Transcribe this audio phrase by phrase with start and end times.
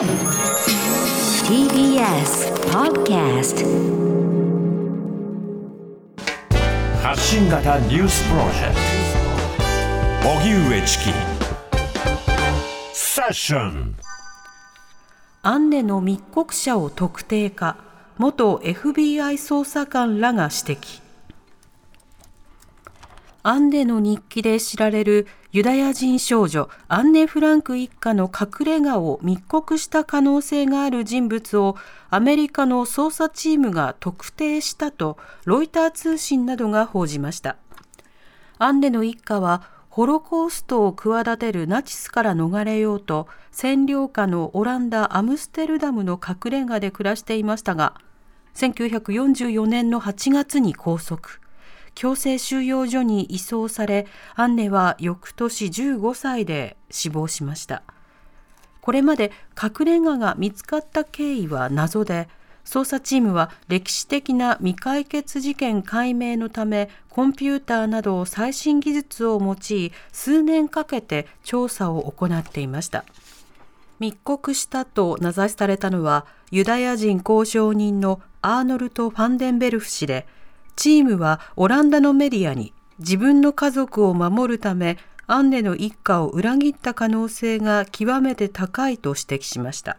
[0.00, 0.08] TBS
[2.72, 3.66] Podcast
[7.02, 8.76] 発信型ニュースプロジェク
[10.22, 10.30] ト。
[10.30, 11.10] 荻上チキ。
[12.94, 13.96] セッション。
[15.42, 17.76] アンネの密告者を特定か。
[18.16, 21.09] 元 FBI 捜査官らが指摘
[23.42, 31.76] アンネの日記で知られるユダヤ人少女アンネ・フランク一家の隠れ家を密告した可能性がある人物を
[32.10, 37.56] アメリカの捜査チームが特定したとロイター通信などが報じました。
[38.58, 47.94] アンネの一家はホロコーストを企てるナチスから逃れようと占領下のオランダ・アムステルダムの隠れ家で暮らしていましたが
[48.54, 51.39] 1944年の8月に拘束。
[51.94, 57.82] 強制収容所に移送されアンネは翌年15歳で死亡しました。
[58.80, 62.28] これまで隠れ家が見つかった経緯は謎で
[62.64, 73.04] 捜査チームは歴史的な未解決事件解明のためコンピューターなど最新技術を用い数年かけて調査を行っていました。
[73.98, 80.26] 密告したと名指しされたのはユダヤ人交渉人のアーノルト・ファンデンベルフ氏で
[80.80, 89.98] チームはオランダのメディアに自分の家族を守るためアンネの一家を裏切った可能性が極めて高いと指摘しました。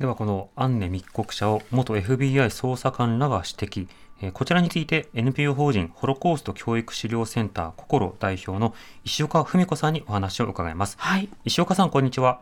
[0.00, 3.86] ではこのアンネ密告者を元 FBI 捜査官らが指
[4.18, 4.32] 摘。
[4.32, 12.40] こちらについて NPO 法人ホロコースト教育資料センター心代表の石岡文子さんにお話を伺います、はい、石岡さんこんにちは。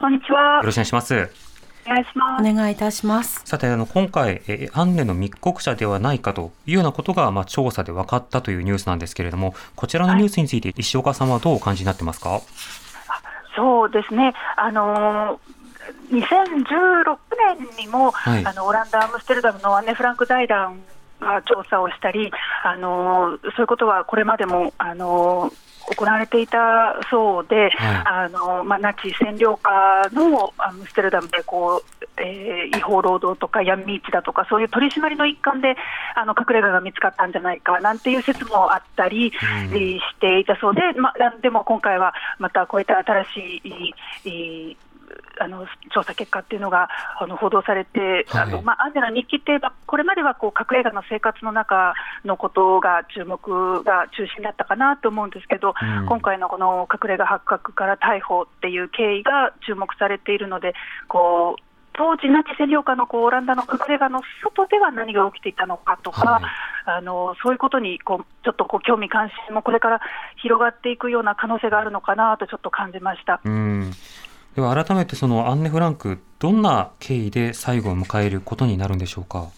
[0.00, 0.60] こんにちは。
[0.60, 1.45] よろしくお願いします
[1.86, 2.42] お願いします。
[2.42, 3.42] お願いいたします。
[3.44, 12.42] さて、あの、今回、えアンネの密告者ではないかというようなことが、まあ、調査で分かったというニュースなんですけれども、こちらのニュースについて、石岡さんはどうお感じになってますか、はい、
[13.54, 14.34] そうですね。
[14.56, 15.56] あのー
[16.10, 17.16] 2016
[17.58, 20.80] 年にも、はい、あのオランダ・アムステルダムのアンネ・フランク財団
[21.20, 22.30] が調査をしたり、
[22.64, 25.52] あのそういうことはこれまでも、あの
[25.94, 35.76] 行われていたそうで、はい、あのまあ、ナチ占領下のアムステルダムでこう、えー、違法労働とか闇市だとか、そういう取り締まりの一環で
[36.16, 43.62] あの隠れ家が見つかったんじゃないかなんていう説もあったりしていたそうで、まあ、でも今回はまたこういった新し
[44.24, 44.76] い
[45.40, 46.88] あの調査結果っていうのが
[47.20, 60.74] あの報道されて、はい、あのまあ、アンジェの日記って、これまではこう隠れ家の生活の中のことが注目が中心だったかなと思うんですけど、うん、今回のこの隠れ家発覚から逮捕っていう経緯が注目されているので、
[61.08, 61.62] こう
[61.96, 66.44] 当時、ナチ占領下のこうオランダの隠れ家の外では何が起きていたのかとか、はい、
[66.84, 70.00] あのそういうことにこうちょっとこう興味関心もこれから
[70.42, 73.40] 広がっていくような可能性があるのかなとちょっと感じました。
[73.44, 73.90] うん
[74.56, 79.50] では改めてそのアンネ・フランク、どんな経緯で最後を迎えることになるんでしょうか？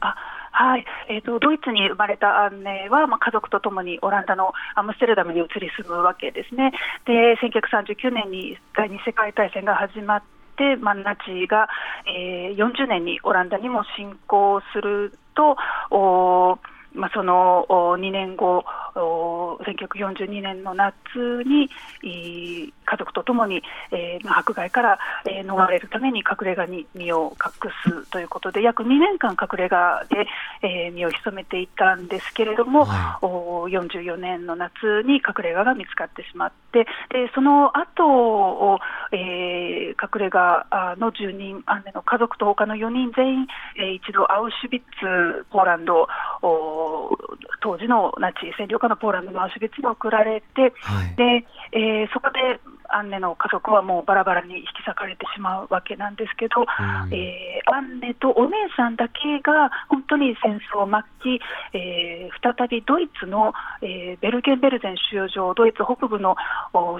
[0.00, 0.14] あ
[0.50, 6.72] はいえーと、ドイツに生まれたアンネは、まあ、家族とともにオランダのアムステルダムに移り住むわけですね。
[7.06, 10.22] で1939年に第二次世界大戦が始まっ
[10.58, 11.68] て、まあ、ナチが、
[12.06, 15.56] えー、40年にオランダにも侵攻すると、
[15.90, 16.58] お
[16.94, 18.64] まあ、その2年後、
[18.94, 20.92] 1942年の夏
[21.44, 21.70] に
[22.02, 30.26] 家族とともに、えー、迫害から、えー、逃れるために隠れ家に身を隠すということで、約2年間隠れ家で、
[30.62, 34.72] えー、身を潜めていたんですけれども、はい、44年の夏
[35.06, 38.78] に隠れ家が見つかってしまって、でその後を、
[39.12, 39.61] えー、
[40.02, 40.66] 隠れ家
[40.98, 43.46] の住人、アンネの家族と他の4人全員、
[43.76, 46.08] えー、一度アウシュビッツ、ポーランド、
[47.60, 52.60] 当時のナチ占領下のポーランドのアウシュビッツに送られて、はい、でえー、そこで
[52.94, 56.64] アンネの家族はもうバラバラに引き裂かれてしまうわけなんですけど、う
[57.08, 61.42] ん、えー、アンネとお姉さんだけが本当に戦争末期、
[61.72, 66.36] えー、再びドイツの、えー、ベルゲンベルゼン収容所、ドイツ北部の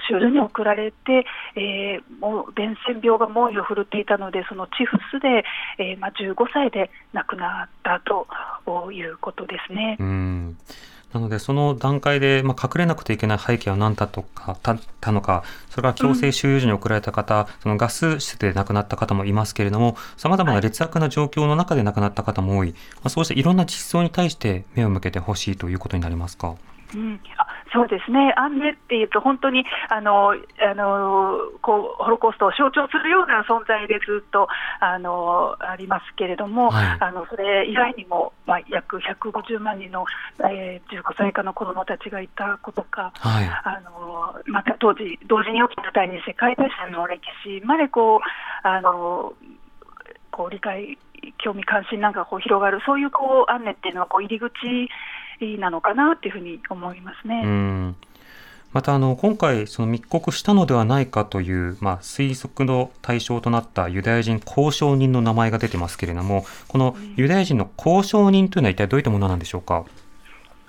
[0.08, 1.24] 収容所に送られて、
[1.56, 5.44] えー、もう伝染病が猛威を振るっていたので、そのチフスで、
[5.78, 8.26] えーまあ、15歳で亡くなったと
[8.92, 9.96] いうことですね。
[10.00, 10.56] うん
[11.12, 26.54] なので、その段階で、まあ、隠れなくてはいけない背景は何だとか、たたのか、それから強制収容所に送られた方、うん、そのガス室で亡くなった方もいますけれども、さまざまな劣悪な状況の中で亡くなった方も多い、まあ、そうしたいろんな実相に対して目を向けてほしいということになりますか？
[26.94, 34.48] うん、あそうですね、アンネっていうと、本当にあのあのこうホロコーストを象徴するような存在でずっと
[34.80, 36.98] あのありますけれども、はい。
[37.00, 40.04] あのそれ以外にも、まあ、約150万人の、
[40.40, 43.46] えー、15歳以下の子どもたちがいたことか、はい。
[43.46, 49.32] あのまた当時、同時に起きた第二次世界大戦の歴史までこうあの
[50.30, 50.98] こう理解、
[51.38, 54.52] 興味関心なんかがこう広がる、そういうこうアンネっていうのはこう入り口
[55.58, 57.42] なのかなっていうふうに思いますね。
[57.44, 57.96] うん
[58.72, 69.84] またあの今回、その密告したのではないかという、まあ、推測の対象となったユダヤ人交渉人の名前が出てますけれども、このユダヤ人の交渉人というのは一体どういったものなんでしょうか？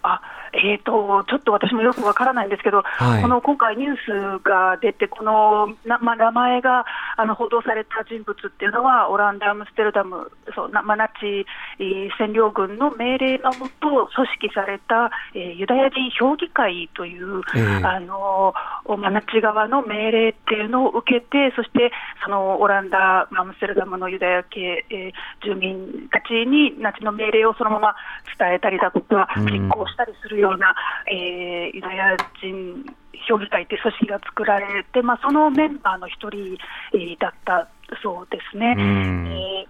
[0.02, 0.22] あ
[0.52, 11.46] えー、とちょっと私もよくわからないんですけど、はいこの今回、ニュースが出て、このな、まあ、名前があの報道された人物っていうのは、オランダ、アムステルダム、そうなまあナチ
[11.80, 17.84] えー占領軍の命令のもと組織された、えーユダヤ人評議会という、ええ。
[17.84, 18.54] あの
[18.88, 21.92] まあナチ側の命令っていうのを受けて、そして
[22.24, 25.14] そのオランダ、アムステルダムのユダヤ系、えー
[25.44, 27.96] 住民たちにナチの命令をそのまま
[28.40, 29.46] 伝えたりだとか、うん。
[29.46, 30.76] 実行したりするような、
[31.12, 32.86] えーユダヤ人
[33.28, 36.58] 評議会という組織が作られて、まあ、そのメンバーの一人、
[36.94, 37.68] えーだった
[38.02, 38.76] そうですね。
[38.78, 39.28] うん。
[39.28, 39.68] え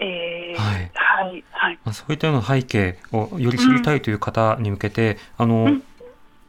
[0.00, 0.90] ーえーはい。
[0.94, 1.78] はいはい。
[1.84, 5.68] まあ、そういったような背景をより知りたいという方に向けて、あの、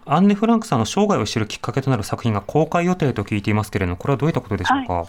[0.06, 5.06] アンネ・フランクさんの生涯を知るきっかけとなる作品が公開予定と聞いていますけれども、これはどういったことでしょうか？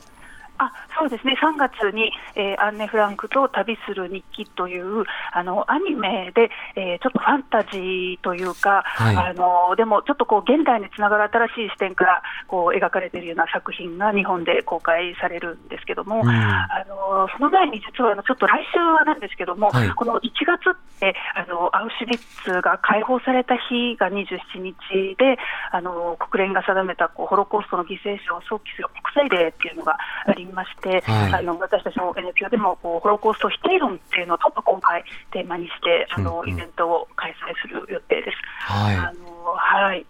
[0.58, 9.16] あそうですね、3月に、えーアンネ・フランクと旅する日記というあのアニメで、えーちょっとファンタジーというか、はい。
[9.16, 16.28] あのでもちょっとこう現代につながる新しい視点からこう描かれているような作品が日本で公開されるんですけども、うん。
[16.28, 19.90] あのその前に実はあのちょっと来週はなんですけども、はい。
[19.90, 24.74] この1月ってあのアウシュビッツが解放された日が27日
[25.18, 25.36] で、
[25.72, 31.34] あの国連が定めたこうホロコーストの犠牲者を想起する国際デーっていうのがありまして、はい。
[31.34, 36.54] あの私たちの NPO でもこうホロコースト否定論っていうのを今回テーマにしてあの、うんうん。
[36.54, 38.36] イベントを開催する予定です。
[38.60, 38.96] はい。
[38.96, 40.06] あのはい。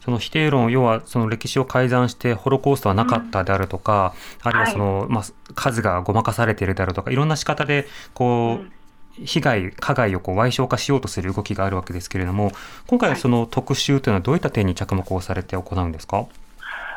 [0.00, 5.24] その否定論、要はその歴史を改ざんしてホロコーストはなかったであるとか、あるいはその、まあ、
[5.54, 8.77] 数がごまかされているであるとか、いろんな仕方でこう、
[9.24, 12.52] 被害、加害をこう賠償化しようとする動きがあるわけですけれども、
[12.86, 16.26] 今回はその特集というのはどういった点に着目をされて行うんですか？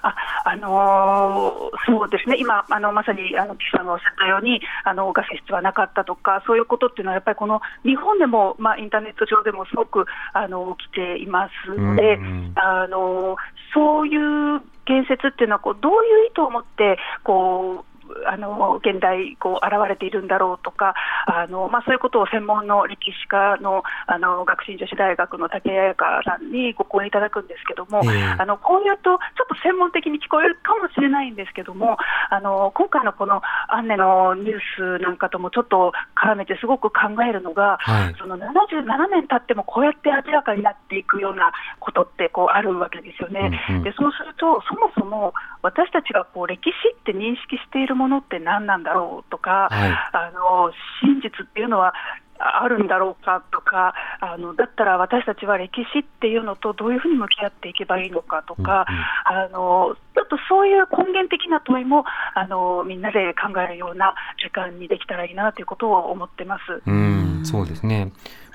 [0.04, 0.16] あ
[0.46, 13.36] あのーそうですね、今、あのまさにあの岸さんがおっしゃったように、あのガス室はなかったとか、そういうことっていうのは、やっぱりこの日本でも、まあ、インターネット上でもすごくあの起きていますので、うんうんあの
[13.74, 17.91] そういう言説っていうのはこう、どういう意図を持ってこう
[18.28, 20.94] あの現代こう現れているんだろうとか、
[21.26, 28.36] あのまあ、そういうことを専門の歴史家のあの学習女子大学の竹谷彩香さんにご講演いただくんですけども、ええ。
[28.40, 31.98] あのこういうと、ちょっと専門的に聞こえるかもしれないんですけども、
[32.30, 35.92] あの今回のこのアンネのニュースなんかともちょっと
[36.22, 38.16] 絡めて、すごく考えるのが、はい。
[38.20, 43.60] その77年経ってもこうやって明らかになっていくようなことってこうあるわけですよね。
[43.70, 43.84] うんうん。
[43.84, 45.34] でそうすると、そもそも
[45.64, 49.92] 私たちがこう歴史って認識しているものって何なんだろうとか、はい。
[50.14, 50.72] あの
[51.02, 51.94] 真実っていうのは
[52.42, 58.86] ああるんだろうかとかあの、だったら私たちは歴史っていうのとどういうふうに向き合っていけばいいのかとか、
[59.26, 62.04] あのちょっとそういう根源的な問いも
[62.36, 64.14] あのみんなで考えるような
[64.44, 66.82] 時間にできたらいいなということを思ってます。
[66.86, 68.12] うん、そうですね。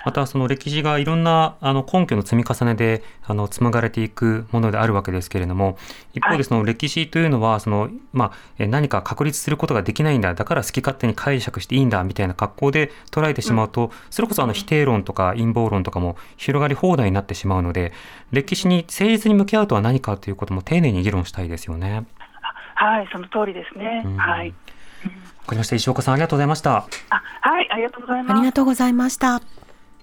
[0.06, 5.78] またその歴史がいろんなあの根拠の積み重ねであの紡がれていくものであるわけですけれども
[6.14, 17.92] 一方はいでその歴史というのはその、まあ、え何か確立することができないんだだから好き勝手に解釈していいんだみたいな格好で捉えてしまうと、それこそあの否定論とか陰謀論とかも広がり放題になってしまうので
[18.30, 22.04] 歴史に誠実に向き合うとは何かということも丁寧に議論したいですよね。
[22.74, 24.02] はい、その通りですね。
[24.04, 24.48] うんはい。
[24.48, 26.86] わかりました石岡さんありがとうございました。
[27.10, 28.40] あ、はい、ありがとうございあます。
[28.40, 29.40] りがとうございました。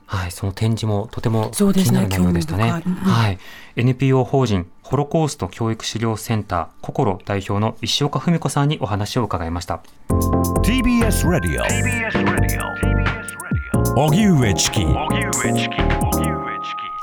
[0.05, 2.69] はい、その展示もとても気そうですねになる内容でしたね。
[2.69, 3.39] 興味深いうんはい、
[3.77, 9.81] NPO 法人ホロコースト教育資料センター心代表の石岡文子さんにお話を伺いました。
[10.63, 11.63] TBS Radio
[13.95, 14.85] 荻上チキ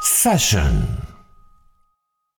[0.02, 1.09] セッション